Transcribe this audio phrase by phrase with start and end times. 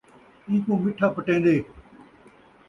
[0.47, 1.55] اینکوں مٹھا پٹیندے